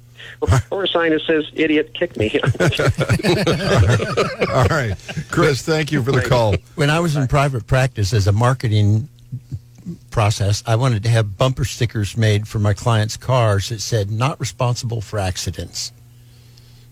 [0.72, 2.40] or a sign that says "idiot, kick me."
[4.54, 4.96] All right,
[5.32, 5.62] Chris.
[5.62, 6.56] Thank you for the call.
[6.76, 9.08] When I was in private practice as a marketing
[10.12, 14.39] process, I wanted to have bumper stickers made for my clients' cars that said "Not
[14.39, 15.91] responsible for accidents."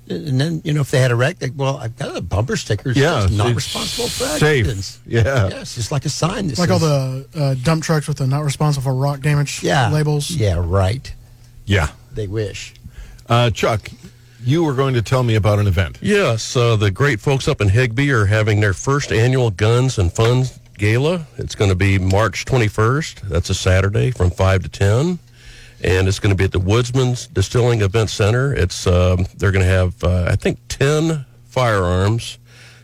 [0.08, 2.55] And then, you know, if they had a wreck, they, well, I've got a bumper
[2.55, 2.93] sticker.
[2.93, 4.65] that Yeah, says not it's responsible for safe.
[4.67, 4.99] accidents.
[5.08, 5.47] Yeah.
[5.49, 6.47] Yes, it's like a sign.
[6.49, 9.89] That like all the uh, dump trucks with the not responsible for rock damage yeah
[9.91, 10.29] labels.
[10.29, 11.12] Yeah, right.
[11.65, 11.88] Yeah.
[12.13, 12.75] They wish.
[13.27, 13.89] Uh, Chuck,
[14.43, 15.97] you were going to tell me about an event.
[16.01, 20.13] Yes, uh, the great folks up in Higbee are having their first annual Guns and
[20.13, 20.45] Fun
[20.78, 21.28] Gala.
[21.38, 23.22] It's going to be March 21st.
[23.22, 25.20] That's a Saturday from 5 to 10.
[25.84, 28.54] And it's going to be at the Woodsman's Distilling Event Center.
[28.54, 32.38] It's um, They're going to have, uh, I think, 10 firearms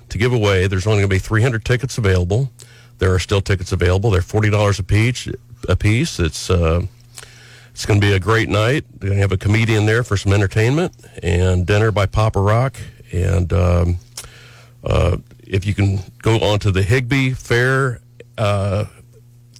[0.09, 0.67] to give away.
[0.67, 2.51] There's only going to be 300 tickets available.
[2.99, 4.11] There are still tickets available.
[4.11, 5.27] They're $40 a piece.
[5.67, 6.19] A piece.
[6.19, 6.49] It's...
[6.49, 6.85] Uh,
[7.73, 8.83] it's going to be a great night.
[8.99, 12.75] They're going to have a comedian there for some entertainment and dinner by Papa Rock.
[13.13, 13.97] And um,
[14.83, 15.17] uh,
[15.51, 18.01] if you can go onto the Higbee Fair
[18.37, 18.85] uh,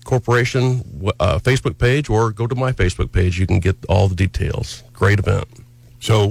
[0.06, 0.82] Corporation
[1.20, 4.84] uh, Facebook page or go to my Facebook page, you can get all the details.
[4.94, 5.48] Great event.
[6.00, 6.30] So,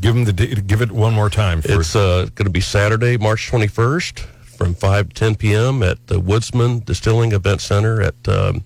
[0.00, 1.62] give him the give it one more time.
[1.62, 4.20] For, It's uh, going to be Saturday, March 21st
[4.60, 5.82] from 5 to 10 p.m.
[5.82, 8.62] at the Woodsman Distilling Event Center at um,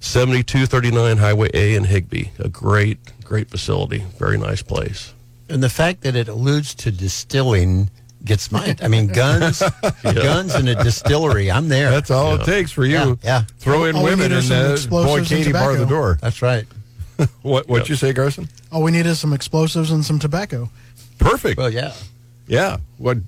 [0.00, 2.30] 7239 Highway A in Higbee.
[2.40, 4.04] A great, great facility.
[4.18, 5.14] Very nice place.
[5.48, 7.90] And the fact that it alludes to distilling
[8.24, 8.76] gets my.
[8.82, 9.62] I mean, guns,
[10.02, 11.50] guns in a distillery.
[11.50, 11.90] I'm there.
[11.90, 12.42] that's all Yeah.
[12.42, 12.92] it takes for you.
[12.92, 13.42] Yeah, yeah.
[13.58, 16.18] Throw in All women and is uh, boy explosives and Katie bar the door.
[16.20, 16.66] That's right.
[17.42, 18.48] What what you say, Garson?
[18.72, 20.68] All we need is some explosives and some tobacco.
[21.18, 21.56] Perfect.
[21.56, 21.92] Well, yeah.
[22.48, 22.78] Yeah.
[22.98, 23.18] What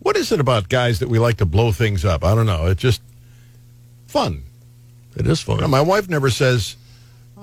[0.00, 2.24] what is it about guys that we like to blow things up?
[2.24, 2.66] I don't know.
[2.66, 3.00] It's just
[4.08, 4.42] fun.
[5.16, 5.56] It is fun.
[5.56, 6.74] You know, my wife never says,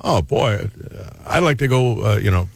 [0.03, 2.49] "Oh boy, uh, I'd like to go." Uh, you know,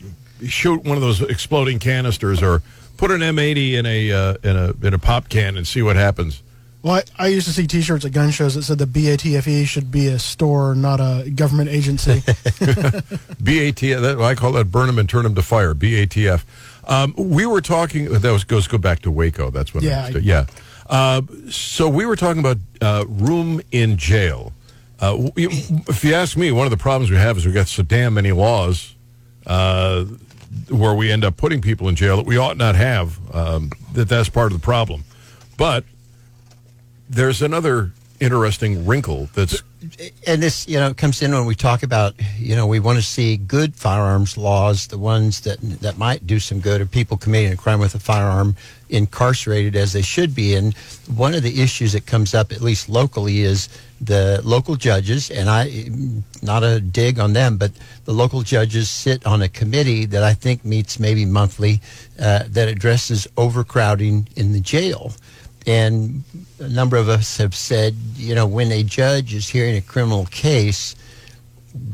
[0.45, 2.61] shoot one of those exploding canisters or
[2.97, 5.95] put an M80 in a uh, in a in a pop can and see what
[5.95, 6.41] happens.
[6.81, 9.89] Well, I, I used to see T-shirts at gun shows that said the BATFE should
[9.89, 12.19] be a store, not a government agency.
[12.19, 14.01] BATF.
[14.01, 15.73] That, I call that burn them and turn them to fire.
[15.73, 16.43] BATF.
[16.87, 18.05] Um, we were talking.
[18.11, 19.49] That was goes go back to Waco.
[19.49, 19.83] That's what.
[19.83, 20.45] Yeah, I was, yeah.
[20.87, 24.53] Uh, so we were talking about uh, room in jail.
[24.99, 27.83] Uh, if you ask me, one of the problems we have is we've got so
[27.83, 28.95] damn many laws
[29.45, 30.05] uh,
[30.69, 33.19] where we end up putting people in jail that we ought not have.
[33.33, 35.03] Um, that that's part of the problem.
[35.57, 35.83] But
[37.09, 39.61] there's another interesting wrinkle that's
[40.27, 43.03] and this you know comes in when we talk about you know we want to
[43.03, 47.51] see good firearms laws the ones that that might do some good or people committing
[47.51, 48.55] a crime with a firearm
[48.89, 50.55] incarcerated as they should be.
[50.55, 50.75] And
[51.15, 53.69] one of the issues that comes up at least locally is
[54.01, 55.89] the local judges and i
[56.41, 57.71] not a dig on them but
[58.03, 61.79] the local judges sit on a committee that i think meets maybe monthly
[62.19, 65.13] uh, that addresses overcrowding in the jail
[65.67, 66.23] and
[66.59, 70.25] a number of us have said, you know, when a judge is hearing a criminal
[70.27, 70.95] case,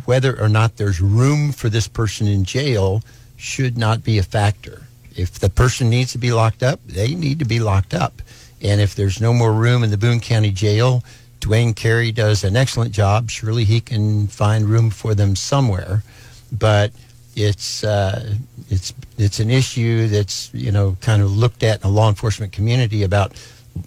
[0.05, 3.01] whether or not there's room for this person in jail
[3.37, 4.83] should not be a factor.
[5.15, 8.21] If the person needs to be locked up, they need to be locked up.
[8.61, 11.03] And if there's no more room in the Boone County Jail,
[11.39, 13.29] Dwayne Carey does an excellent job.
[13.29, 16.03] Surely he can find room for them somewhere.
[16.51, 16.91] But
[17.35, 18.35] it's uh,
[18.69, 22.51] it's it's an issue that's you know kind of looked at in the law enforcement
[22.51, 23.33] community about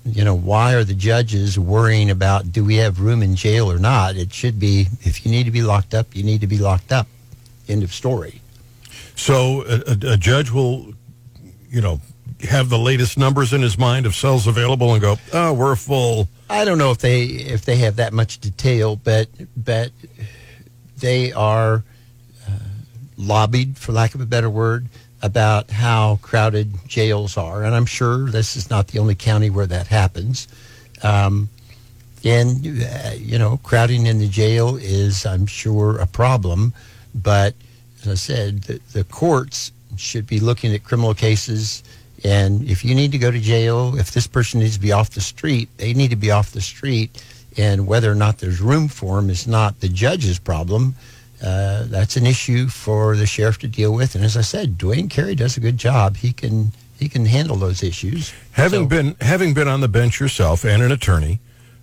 [0.05, 3.79] you know why are the judges worrying about do we have room in jail or
[3.79, 4.17] not?
[4.17, 6.93] It should be if you need to be locked up, you need to be locked
[6.93, 7.07] up.
[7.69, 8.41] End of story.
[9.17, 10.93] So a, a, judge will,
[11.71, 12.01] you know,
[12.43, 16.29] have the latest numbers in his mind of cells available and go, oh, we're full.
[16.51, 19.93] I don't know if they if they have that much detail, but but
[20.99, 21.85] they are
[22.47, 22.59] uh,
[23.17, 24.89] lobbied, for lack of a better word,
[25.25, 29.67] about how crowded jails are, and I'm sure this is not the only county where
[29.67, 30.47] that happens.
[31.03, 31.49] Um,
[32.25, 36.75] and uh, you know, crowding in the jail is, I'm sure, a problem.
[37.15, 37.55] But
[38.03, 41.83] as I said, the, the courts should be looking at criminal cases.
[42.23, 45.11] And if you need to go to jail, if this person needs to be off
[45.11, 47.25] the street, they need to be off the street.
[47.57, 50.97] And whether or not there's room for them is not the judge's problem.
[51.45, 54.15] Uh, that's an issue for the sheriff to deal with.
[54.15, 56.17] And as I said, Dwayne Carey does a good job.
[56.17, 58.33] He can he can handle those issues.
[58.53, 61.41] Having So- been having been on the bench yourself and an attorney,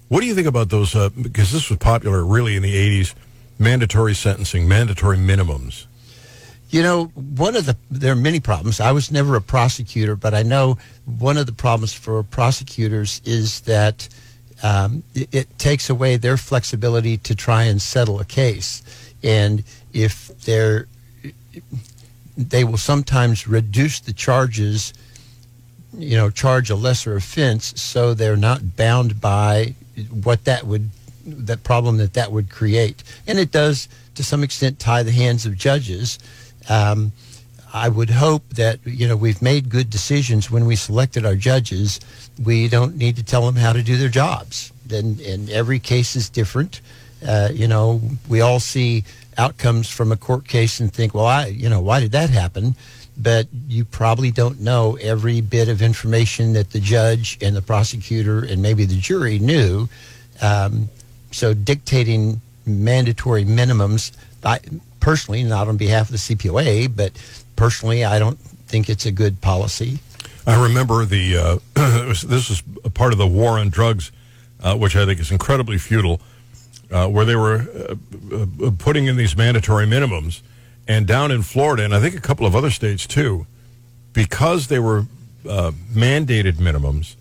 [0.08, 0.95] what do you think about those?
[0.95, 3.13] Uh, because this was popular really in the '80s,
[3.60, 5.86] mandatory sentencing, mandatory minimums.
[6.71, 8.80] You know, one of the there are many problems.
[8.80, 13.62] I was never a prosecutor, but I know one of the problems for prosecutors is
[13.62, 14.08] that
[14.63, 18.84] um, it, it takes away their flexibility to try and settle a case,
[19.24, 20.88] and if they're
[22.38, 24.94] they will sometimes reduce the charges,
[25.98, 29.76] you know, charge a lesser offense, so they're not bound by
[30.24, 30.90] what that would
[31.26, 35.46] that problem that that would create, and it does to some extent tie the hands
[35.46, 36.18] of judges.
[36.70, 37.12] Um,
[37.74, 42.00] I would hope that you know we've made good decisions when we selected our judges.
[42.44, 44.72] We don't need to tell them how to do their jobs.
[44.86, 46.82] Then, and every case is different.
[47.26, 49.04] Uh, you know, we all see
[49.38, 52.76] outcomes from a court case and think, well, I, you know, why did that happen?
[53.18, 58.44] But you probably don't know every bit of information that the judge and the prosecutor
[58.44, 59.90] and maybe the jury knew.
[60.42, 60.90] Um,
[61.32, 64.12] so dictating mandatory minimums,
[64.44, 64.60] I,
[65.00, 67.12] personally, not on behalf of the CPOA, but
[67.56, 70.00] personally, I don't think it's a good policy.
[70.48, 74.12] I remember the uh, was, this was a part of the war on drugs,
[74.62, 76.22] uh, which I think is incredibly futile,
[76.91, 77.67] uh, where they were
[78.32, 80.41] uh, uh, putting in these mandatory minimums,
[80.88, 83.45] and down in Florida and I think a couple of other states too,
[84.13, 85.06] because they were
[85.47, 87.15] uh, mandated minimums,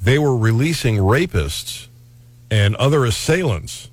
[0.00, 1.88] they were releasing rapists
[2.50, 3.90] and other assailants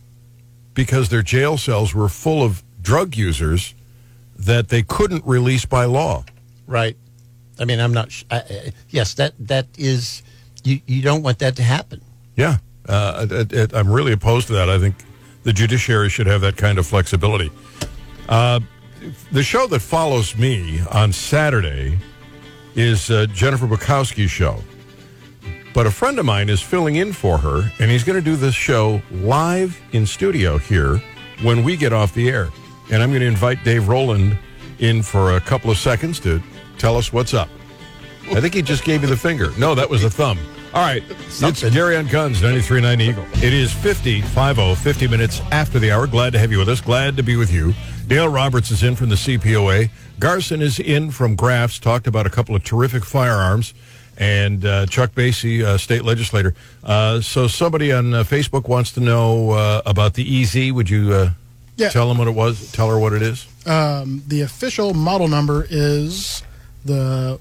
[0.74, 3.74] because their jail cells were full of drug users
[4.38, 6.24] that they couldn't release by law.
[6.68, 6.98] Right.
[7.60, 8.12] I mean, I'm not.
[8.12, 10.22] Sh- I, I, yes, that that is.
[10.64, 12.02] You you don't want that to happen.
[12.36, 14.70] Yeah, uh, it, it, I'm really opposed to that.
[14.70, 14.96] I think
[15.44, 17.52] the judiciary should have that kind of flexibility.
[18.28, 18.60] Uh,
[19.32, 22.00] the show that follows me on Saturday
[22.76, 24.60] is uh, Jennifer Bukowsky's show.
[25.74, 28.36] But a friend of mine is filling in for her, and he's going to do
[28.36, 31.02] this show live in studio here
[31.42, 32.50] when we get off the air.
[32.92, 34.38] And I'm going to invite Dave Roland
[34.80, 36.42] in for a couple of seconds to
[36.78, 37.50] tell us what's up.
[38.32, 39.52] I think he just gave me the finger.
[39.58, 40.40] No, that was a thumb.
[40.76, 41.02] All right.
[41.10, 43.26] It's Gary on Guns, 93.9 Eagle.
[43.36, 46.06] It is 50, 50, 50 minutes after the hour.
[46.06, 46.82] Glad to have you with us.
[46.82, 47.74] Glad to be with you.
[48.08, 49.90] Dale Roberts is in from the CPOA.
[50.20, 51.80] Garson is in from Grafts.
[51.80, 53.74] Talked about a couple of terrific firearms.
[54.18, 56.54] And uh, Chuck Basye, uh, state legislator.
[56.84, 60.74] Uh, so somebody on uh, Facebook wants to know uh, about the EZ.
[60.74, 61.30] Would you uh,
[61.78, 61.88] Yeah.
[61.90, 62.70] tell them what it was?
[62.74, 63.48] Tell her what it is?
[63.66, 66.44] Um, the official model number is
[66.84, 67.40] the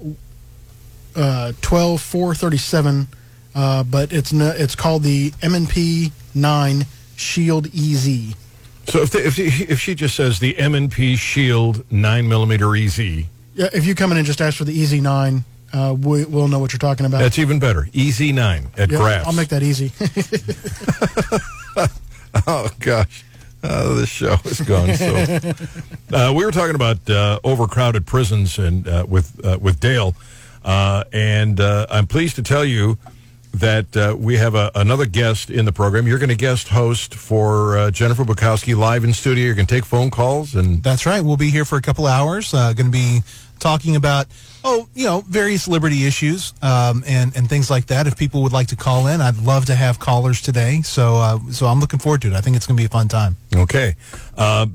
[1.17, 3.07] uh, 12437,
[3.55, 8.35] uh, but it's no, it's called the M&P 9 Shield EZ.
[8.87, 12.99] So if, the, if, she, if she just says the M&P Shield 9 millimeter EZ,
[12.99, 16.59] Yeah, if you come in and just ask for the EZ9, uh, we, we'll know
[16.59, 17.19] what you're talking about.
[17.19, 17.83] that's even better.
[17.93, 19.23] EZ9 at Yeah.
[19.25, 19.91] I'll make that easy.
[22.47, 23.23] Oh gosh,
[23.63, 24.93] uh, this show is gone.
[24.95, 25.15] So
[26.13, 30.13] uh, we were talking about uh, overcrowded prisons and uh, with uh, with Dale,
[30.65, 32.97] uh, and uh, I'm pleased to tell you
[33.59, 36.07] that uh, we have a, another guest in the program.
[36.07, 39.45] You're going to guest host for uh, Jennifer Bukowsky live in studio.
[39.45, 41.21] You're going to take phone calls and That's right.
[41.21, 42.53] We'll be here for a couple hours.
[42.53, 43.21] Uh, going to be
[43.59, 44.27] talking about
[44.63, 48.07] oh, you know, various liberty issues um, and and things like that.
[48.07, 50.81] If people would like to call in, I'd love to have callers today.
[50.81, 52.33] So uh, so I'm looking forward to it.
[52.33, 53.37] I think it's going to be a fun time.
[53.55, 53.95] Okay.
[54.35, 54.67] Uh,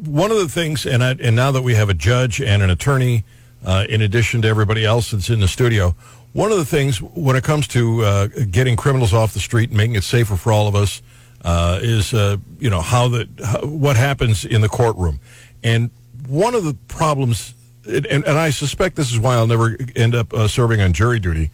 [0.00, 2.70] one of the things, and I, and now that we have a judge and an
[2.70, 3.24] attorney,
[3.66, 5.94] uh, in addition to everybody else that's in the studio,
[6.32, 9.76] one of the things when it comes to uh, getting criminals off the street and
[9.76, 11.02] making it safer for all of us
[11.44, 15.18] uh, is, uh, you know, how the how, what happens in the courtroom,
[15.64, 15.90] and
[16.28, 20.32] one of the problems, and, and I suspect this is why I'll never end up
[20.32, 21.50] uh, serving on jury duty.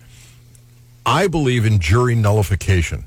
[1.05, 3.05] I believe in jury nullification.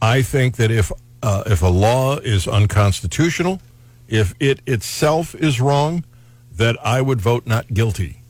[0.00, 0.90] I think that if
[1.22, 3.60] uh, if a law is unconstitutional,
[4.08, 6.04] if it itself is wrong,
[6.56, 8.21] that I would vote not guilty.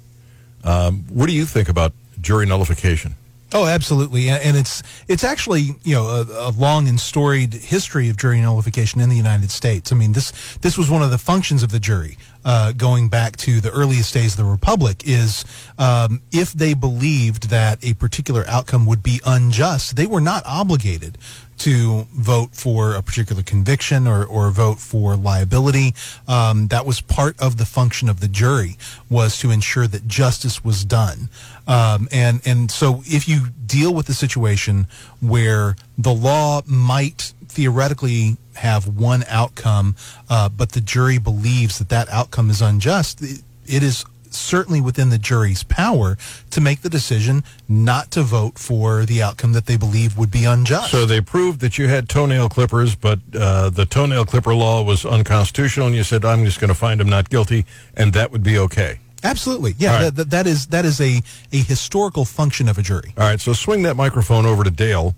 [0.64, 3.16] Um, what do you think about jury nullification?
[3.54, 8.16] Oh, absolutely, and it's it's actually you know a, a long and storied history of
[8.16, 9.92] jury nullification in the United States.
[9.92, 13.36] I mean this this was one of the functions of the jury uh, going back
[13.38, 15.02] to the earliest days of the Republic.
[15.04, 15.44] Is
[15.78, 21.18] um, if they believed that a particular outcome would be unjust, they were not obligated
[21.58, 25.94] to vote for a particular conviction or, or vote for liability.
[26.26, 28.76] Um, that was part of the function of the jury
[29.08, 31.28] was to ensure that justice was done.
[31.68, 34.88] Um, and and so if you deal with the situation
[35.20, 39.96] where the law might theoretically have one outcome,
[40.28, 45.10] uh, but the jury believes that that outcome is unjust, it, it is certainly within
[45.10, 46.16] the jury's power
[46.50, 50.44] to make the decision not to vote for the outcome that they believe would be
[50.44, 50.90] unjust.
[50.90, 55.04] So they proved that you had toenail clippers, but uh, the toenail clipper law was
[55.04, 58.42] unconstitutional, and you said, I'm just going to find him not guilty, and that would
[58.42, 59.00] be okay.
[59.24, 59.92] Absolutely, yeah.
[59.92, 60.02] Right.
[60.04, 63.14] That, that, that is that is a a historical function of a jury.
[63.16, 65.14] All right, so swing that microphone over to Dale.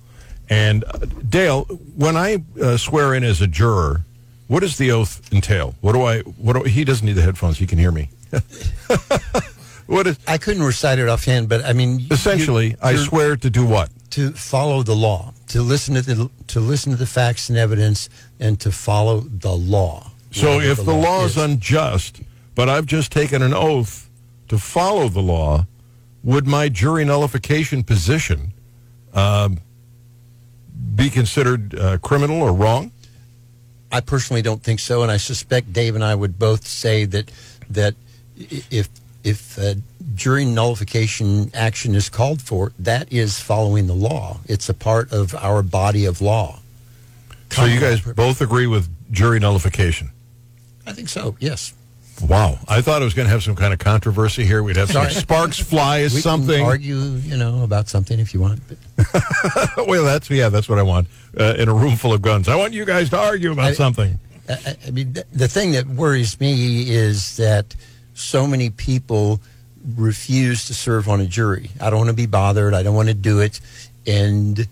[0.48, 1.64] And uh, Dale,
[1.96, 4.04] when I uh, swear in as a juror,
[4.48, 5.74] what does the oath entail?
[5.80, 6.20] What do I?
[6.20, 8.10] What do, he doesn't need the headphones; he can hear me.
[9.86, 12.76] what is I couldn't recite it offhand, but I mean, essentially?
[12.82, 13.90] I you're- swear to do what?
[14.14, 18.08] to follow the law, to listen to the to listen to the facts and evidence,
[18.38, 20.12] and to follow the law.
[20.30, 21.42] So if the law is is.
[21.42, 22.20] unjust,
[22.54, 24.08] but I've just taken an oath
[24.48, 25.66] to follow the law,
[26.22, 28.52] would my jury nullification position
[29.14, 29.58] um,
[30.94, 32.92] be considered uh, criminal or wrong?
[33.90, 37.30] I personally don't think so, and I suspect Dave and I would both say that
[37.70, 37.94] that
[38.36, 38.88] if
[39.22, 39.74] if uh,
[40.14, 44.40] jury nullification action is called for, that is following the law.
[44.46, 46.60] It's a part of our body of law.
[47.50, 50.10] So you guys both agree with jury nullification?
[50.86, 51.36] I think so.
[51.38, 51.72] Yes.
[52.22, 54.62] Wow, I thought it was going to have some kind of controversy here.
[54.62, 56.58] We'd have some sparks fly as We something.
[56.58, 58.60] can argue, you know, about something if you want.
[59.86, 62.48] Well, that's yeah, that's what I want uh, in a room full of guns.
[62.48, 64.18] I want you guys to argue about I- something.
[64.48, 67.74] I- I, mean, th- the thing that worries me is that
[68.14, 69.40] so many people
[69.96, 71.70] refuse to serve on a jury.
[71.80, 72.74] I don't want to be bothered.
[72.74, 73.60] I don't want to do it.
[74.06, 74.66] And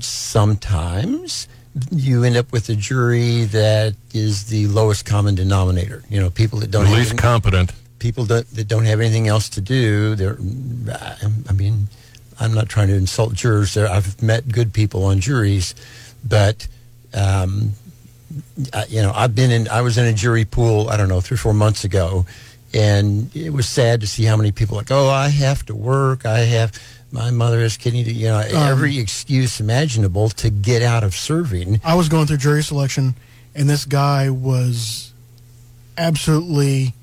[0.00, 1.48] sometimes
[1.90, 6.02] you end up with a jury that is the lowest common denominator.
[6.08, 7.72] You know, people that don't least competent.
[7.98, 10.14] people that, that don't have anything else to do.
[10.14, 10.36] They're,
[11.48, 11.88] I mean,
[12.38, 13.74] I'm not trying to insult jurors.
[13.74, 15.74] There, I've met good people on juries,
[16.26, 16.68] but
[17.14, 17.72] um,
[18.74, 19.68] I, you know, I've been in.
[19.68, 20.88] I was in a jury pool.
[20.88, 22.26] I don't know, three or four months ago,
[22.74, 26.26] and it was sad to see how many people like, oh, I have to work.
[26.26, 26.72] I have.
[27.12, 28.02] My mother has kidney.
[28.02, 31.80] You know, um, every excuse imaginable to get out of serving.
[31.84, 33.14] I was going through jury selection,
[33.54, 35.12] and this guy was
[35.98, 36.94] absolutely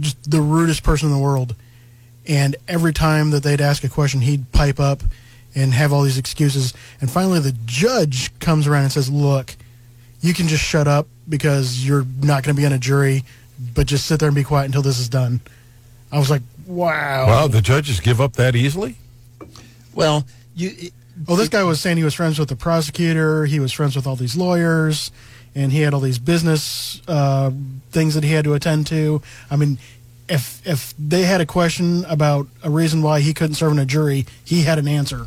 [0.00, 1.54] just the rudest person in the world.
[2.26, 5.02] And every time that they'd ask a question, he'd pipe up
[5.54, 6.72] and have all these excuses.
[7.00, 9.54] And finally, the judge comes around and says, "Look,
[10.20, 13.24] you can just shut up because you're not going to be on a jury,
[13.74, 15.40] but just sit there and be quiet until this is done."
[16.10, 18.96] I was like, "Wow." Wow, the judges give up that easily?
[19.94, 20.90] Well, you.
[21.28, 23.44] Oh, this guy was saying he was friends with the prosecutor.
[23.44, 25.12] He was friends with all these lawyers,
[25.54, 27.50] and he had all these business uh,
[27.90, 29.20] things that he had to attend to.
[29.50, 29.78] I mean,
[30.28, 33.84] if if they had a question about a reason why he couldn't serve in a
[33.84, 35.26] jury, he had an answer.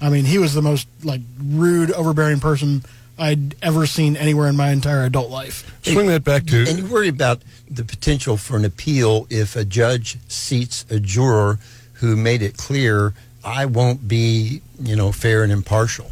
[0.00, 2.82] I mean, he was the most like rude, overbearing person
[3.18, 5.72] I'd ever seen anywhere in my entire adult life.
[5.82, 9.64] Swing that back to And you worry about the potential for an appeal if a
[9.64, 11.58] judge seats a juror
[11.94, 13.14] who made it clear
[13.46, 16.10] I won't be, you know, fair and impartial.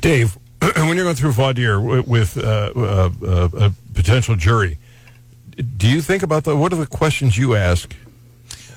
[0.00, 0.36] Dave.
[0.76, 4.76] When you're going through voir dire with uh, uh, uh, a potential jury,
[5.76, 7.94] do you think about the what are the questions you ask?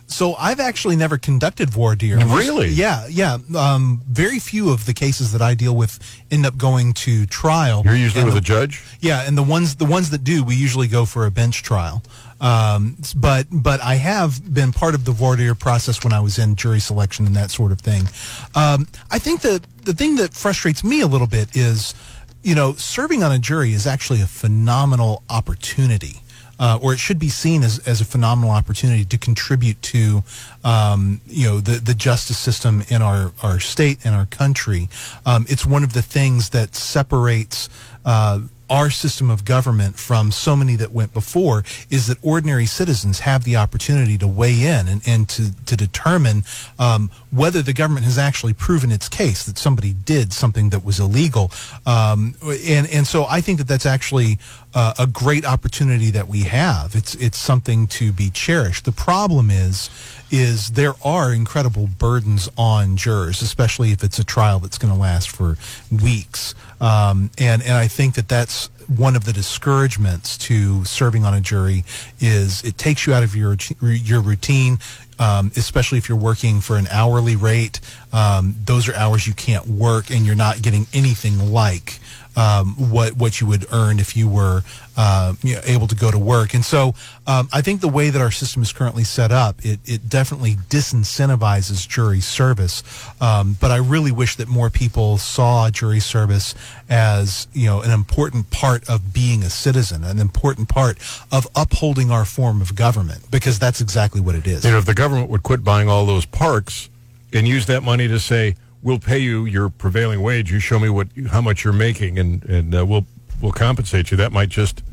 [0.05, 2.17] So I've actually never conducted voir dire.
[2.17, 2.67] Really?
[2.69, 3.37] Yeah, yeah.
[3.57, 5.97] Um, very few of the cases that I deal with
[6.29, 7.81] end up going to trial.
[7.85, 8.83] You're usually And with the- a judge.
[8.99, 12.03] Yeah, and the ones the ones that do, we usually go for a bench trial.
[12.41, 16.39] Um, but but I have been part of the voir dire process when I was
[16.39, 18.09] in jury selection and that sort of thing.
[18.55, 21.93] Um, I think that the thing that frustrates me a little bit is,
[22.41, 26.18] you know, serving on a jury is actually a phenomenal opportunity.
[26.59, 30.24] Uh, or it should be seen as, as a phenomenal opportunity to contribute to,
[30.63, 34.88] um, you know, the, the justice system in our, our state and our country.
[35.26, 37.68] Um, it's one of the things that separates
[38.05, 38.41] uh,
[38.72, 43.43] our system of government from so many that went before is that ordinary citizens have
[43.43, 46.43] the opportunity to weigh in and, and to, to determine
[46.80, 51.01] um, whether the government has actually proven its case that somebody did something that was
[51.01, 51.51] illegal.
[51.86, 54.39] Um, and, and so I think that that's actually
[54.74, 56.95] uh, a great opportunity that we have.
[56.95, 58.86] It's, it's something to be cherished.
[58.86, 59.89] The problem is,
[60.32, 64.99] is there are incredible burdens on jurors, especially if it's a trial that's going to
[64.99, 65.57] last for
[65.91, 66.55] weeks.
[66.79, 71.41] Um, and, and I think that that's one of the discouragements to serving on a
[71.41, 71.84] jury
[72.19, 74.79] is it takes you out of your your routine,
[75.19, 77.79] um, especially if you're working for an hourly rate.
[78.11, 81.99] Um, those are hours you can't work, and you're not getting anything like
[82.36, 84.63] um, what what you would earn if you were
[84.97, 86.53] uh, you know, able to go to work.
[86.53, 86.93] And so
[87.25, 90.55] um, I think the way that our system is currently set up, it, it definitely
[90.69, 92.84] disincentivizes jury service.
[93.21, 96.55] Um, but I really wish that more people saw jury service
[96.89, 100.97] as you know an important part of being a citizen, an important part
[101.32, 104.65] of upholding our form of government, because that's exactly what it is.
[104.65, 106.89] You know, if the government would quit buying all those parks
[107.34, 110.51] and use that money to say, we'll pay you your prevailing wage.
[110.51, 113.05] You show me what how much you're making, and and uh, we'll
[113.41, 114.17] we'll compensate you.
[114.17, 114.84] That might just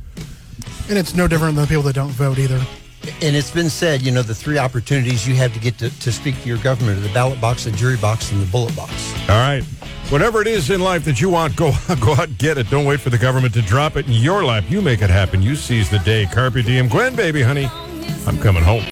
[0.89, 2.61] And it's no different than the people that don't vote either.
[3.22, 6.12] And it's been said, you know, the three opportunities you have to get to, to
[6.12, 9.14] speak to your government are the ballot box, the jury box, and the bullet box.
[9.28, 9.62] all right.
[10.11, 11.70] Whatever it is in life that you want, go
[12.01, 12.68] go out and get it.
[12.70, 14.64] Don't wait for the government to drop it in your lap.
[14.68, 15.43] You make it happen.
[15.43, 16.26] You seize the day.
[16.26, 17.68] Carpe diem, Gwen, baby, honey.
[18.26, 18.84] I'm coming home.